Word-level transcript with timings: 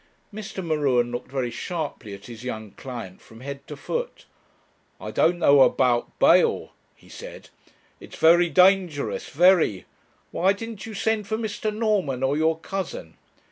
Mr. 0.33 0.65
M'Ruen 0.65 1.11
looked 1.11 1.29
very 1.29 1.51
sharply 1.51 2.15
at 2.15 2.25
his 2.25 2.43
young 2.43 2.71
client 2.71 3.21
from 3.21 3.41
head 3.41 3.67
to 3.67 3.77
foot. 3.77 4.25
'I 4.99 5.11
don't 5.11 5.37
know 5.37 5.61
about 5.61 6.17
bail,' 6.17 6.71
he 6.95 7.07
said: 7.07 7.49
'it's 7.99 8.17
very 8.17 8.49
dangerous, 8.49 9.29
very; 9.29 9.85
why 10.31 10.53
didn't 10.53 10.87
you 10.87 10.95
send 10.95 11.27
for 11.27 11.37
Mr. 11.37 11.71
Norman 11.71 12.23
or 12.23 12.35
your 12.35 12.57
cousin?' 12.61 13.13